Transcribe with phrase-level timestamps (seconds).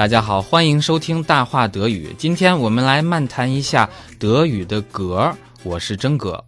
[0.00, 2.14] 大家好，欢迎收听大话德语。
[2.16, 3.86] 今天我们来漫谈一下
[4.18, 5.30] 德语的格。
[5.62, 6.42] 我是真格。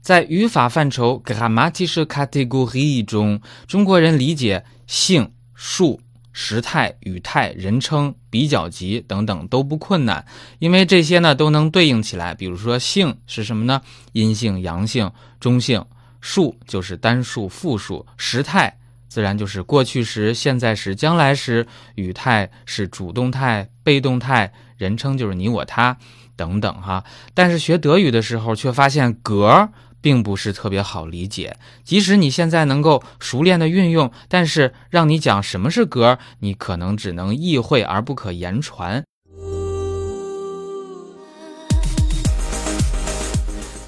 [0.00, 6.00] 在语法范畴 grammatische Kategorie 中，中国人理解性、数、
[6.32, 10.24] 时态、语态、人称、比较级等等都不困难，
[10.60, 12.32] 因为这些呢都能对应起来。
[12.32, 13.82] 比如说性是什么呢？
[14.12, 15.10] 阴性、阳性、
[15.40, 15.84] 中性。
[16.20, 18.06] 数就是单数、复数。
[18.16, 18.77] 时态。
[19.08, 25.96] 自然就是过去时、现在时、将来时，语态是主动态、被动态，人称就是你、我、他
[26.36, 27.02] 等等哈。
[27.34, 31.56] 但是学德语的时候，却发现格并不是特别好理解。
[31.82, 39.02] 即使你现在能够熟练的运用，但是让你讲什么是格，你可能只能意会而不可言传。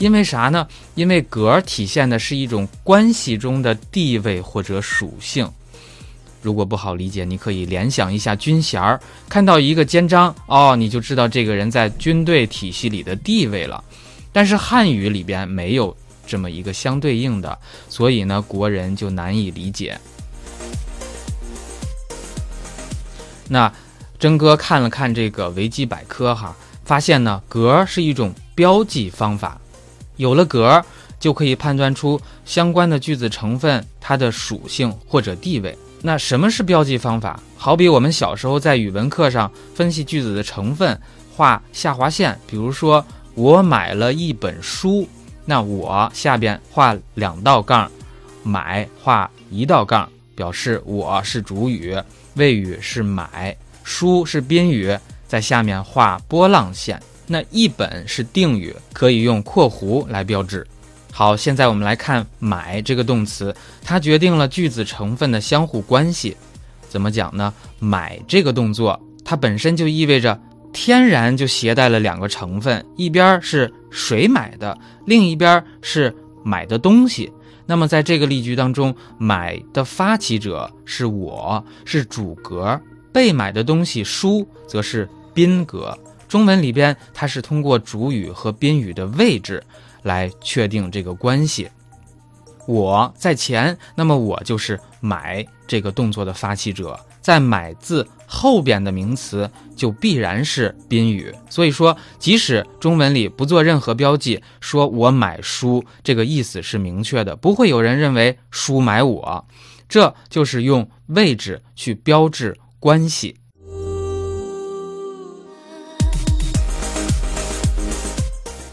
[0.00, 0.66] 因为啥呢？
[0.94, 5.46] 因为格体现的是一种关系中的地位或者属性。
[6.40, 13.84] 如果不好理解，你可以联想一下军衔儿，看到一个肩章，哦，你就知道这个人在军队体系里的地位了。
[14.32, 15.94] 但是汉语里边没有
[16.26, 17.58] 这么一个相对应的，
[17.90, 20.00] 所以呢，国人就难以理解。
[23.48, 23.70] 那
[24.18, 29.60] 真哥看了看这个维基百科哈，发现呢，格是一种标记方法。
[30.20, 30.84] 有了格，
[31.18, 35.76] 就可以判断出相关的句子成分它的属性或者地位。
[36.02, 37.40] 那什么是标记方法？
[37.56, 40.98] 好比我们小时候在语文课上分析句子的成分，
[41.34, 42.38] 画下划线。
[42.46, 43.02] 比如说，
[43.34, 45.08] 我买了一本书，
[45.46, 47.90] 那我下边画两道杠，
[48.42, 51.96] 买画一道杠，表示我是主语，
[52.34, 54.94] 谓语是买，书是宾语，
[55.26, 57.00] 在下面画波浪线。
[57.32, 60.66] 那一本是定语，可以用括弧来标志。
[61.12, 66.36] 好，现在我们来看“买”这个动词，它决定了句子成分的相互关系。
[66.88, 67.54] 怎么讲呢？
[67.78, 70.36] 买这个动作，它本身就意味着
[70.72, 76.12] 天然就携带了两个成分，一边是谁买的，另一边是
[76.42, 77.32] 买的东西。
[77.64, 82.80] 那么在这个例句当中，买的发起者是我，是主格，
[83.12, 85.96] 被买的东西书则是宾格。
[86.30, 89.60] 中文里边，它是通过主语和宾语的位置
[90.04, 91.68] 来确定这个关系。
[92.68, 101.34] 我在前，那么我就是买这个动作的发起者，在买字后边的名词就必然是宾语。
[101.48, 109.44] 所以说，即使中文里不做任何标记，说我买书，这个意思是明确的，不会有人认为书买我。
[109.88, 113.39] 这就是用位置去标志关系。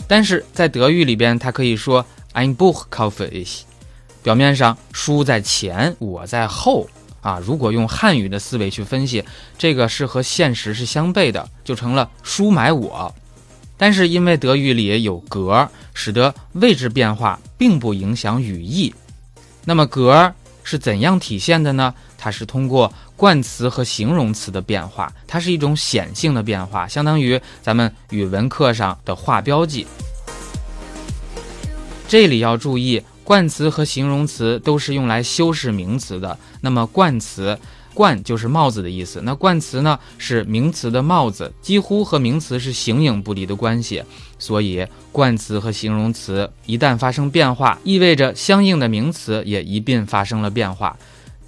[0.07, 3.61] 但是在德语里边，它可以说 ein Buch kaufe ich，
[4.23, 6.87] 表面上书在前，我在后
[7.21, 7.39] 啊。
[7.39, 9.23] 如果用汉语的思维去分析，
[9.57, 13.13] 这个是和现实是相悖的，就成了书买我。
[13.77, 18.95] 但是因为德语里有格，使得位置变化并不影响语义。
[19.65, 21.93] 那么格是怎样体现的呢？
[22.17, 29.87] 它是通过冠词和形容词的变化，它是一种显性的变化，相当于咱们语文课上的画标记。
[32.07, 36.37] 这里要注意，冠词和形容词都是用来修饰名词的。
[36.61, 37.57] 那么冠词，
[37.95, 44.03] 冠就是帽子的意思，那冠词呢是名词的帽子，几乎和名词是形影不离的关系。
[44.37, 50.95] 所以冠词和形容词一旦发生变化，意味着相应的名词也一并发生了变化。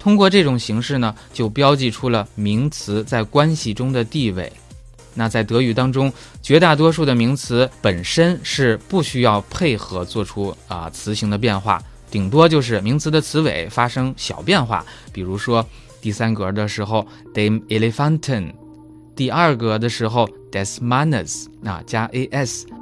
[0.00, 4.50] 通过这种形式呢，就标记出了名词在关系中的地位。
[5.12, 14.82] 那在德语当中，绝大多数的名词本身是不需要配合做出啊词形的变化，顶多就是名词的词尾发生小变化。
[15.12, 15.64] 比如说
[16.00, 18.52] 第三格的时候，dem Elefanten；
[19.14, 22.79] 第二格的时候，des Mannes，啊加 as。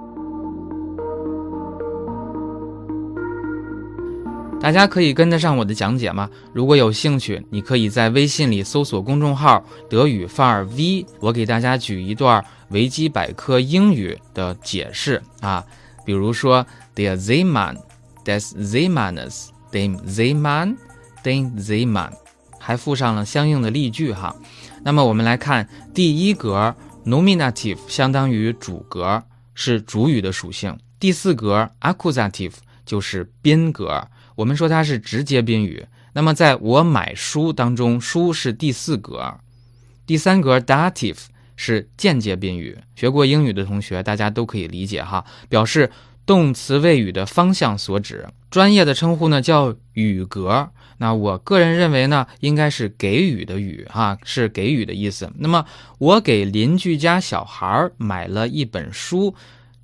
[4.60, 6.28] 大家可以跟得上我的讲解吗？
[6.52, 15.64] 如果有兴趣，你可以在微信里搜索公众号“德语范儿 V”，我给大家举一段维基百科英语的解释啊，
[16.04, 17.76] 比如说 t h e r Zeman,
[18.24, 20.76] des Zemanes, dem Zeman,
[21.22, 22.10] dem Zeman，
[22.58, 24.34] 还附上了相应的例句哈。
[24.82, 26.74] 那么我们来看第一格
[27.06, 29.22] ，nominative 相当于主格，
[29.54, 34.08] 是主语的属性；第四格 accusative 就是宾格。
[34.38, 39.34] 我们说它是直接宾语，那么在我买书当中，书是第四格，
[40.06, 41.18] 第三格 dative
[41.56, 42.78] 是间接宾语。
[42.94, 45.90] 学过英语的同学，大家都可以理解哈，表示
[46.24, 48.28] 动词谓语的方向所指。
[48.48, 50.70] 专业的称呼呢叫语格。
[50.98, 55.28] 那我个人认为呢，应该是给予的予哈，是给予的意思。
[55.38, 55.64] 那么
[55.98, 59.34] 我给邻居家小孩买了一本书，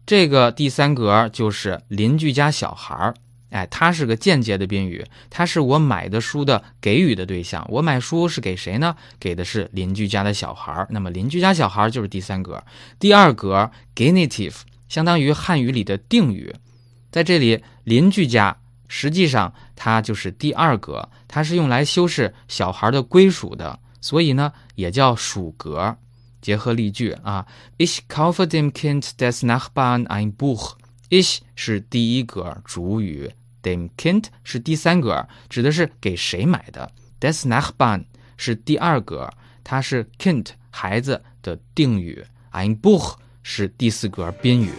[0.07, 3.12] 这个第三格就是邻居家小孩，
[3.55, 7.65] 哎，它是个间接的宾语，它是我买的书的给予的对象。
[7.71, 8.97] 我买书是给谁呢？
[9.21, 10.89] 给的是邻居家的小孩儿。
[10.91, 12.61] 那么邻居家小孩儿就是第三格。
[12.99, 14.56] 第二格 genitive
[14.89, 16.53] 相当于汉语里的定语，
[17.12, 18.56] 在这里邻居家。
[18.89, 25.97] 实际上，它就是第二格，它是用来修饰小孩的归属的，所以呢，也叫属格。
[26.41, 27.47] 结合例句啊
[27.79, 30.73] ，Ich kaufe dem Kind des Nachbarn ein Buch。
[31.09, 33.31] Ich 是第一格主语
[33.64, 36.93] ，dem Kind 是第三格，指的是给谁买的。
[37.19, 38.05] des Nachbarn
[38.37, 39.32] 是第二格，
[39.64, 42.25] 它是 Kind 孩子的定语。
[42.52, 44.70] ein Buch 是第四格宾语。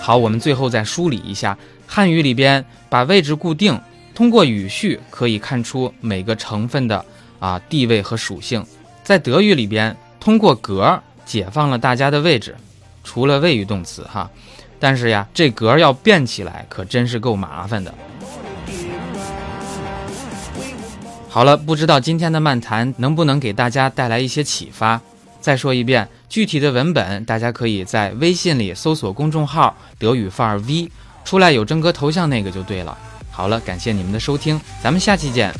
[0.00, 1.58] 好，我们最后再梳理一下
[1.90, 3.80] 汉语里边把位置固定，
[4.14, 7.02] 通过语序可以看出每个成分的
[7.40, 8.64] 啊地位和属性。
[9.02, 12.54] 在德语里边，通过格解放了大家的位置，
[13.02, 14.30] 除了谓语动词哈，
[14.78, 17.92] 但是呀，这格要变起来可真是够麻烦的。
[21.30, 25.00] 好了，不知道今天的漫谈能不能给大家带来一些启发。
[25.40, 30.90] 再说一遍，具体的文本大家可以在微信里搜索公众号“德语范儿 V”，
[31.28, 32.96] 出来有真哥头像那个就对了。
[33.30, 35.52] 好了，感谢你们的收听，咱们下期见。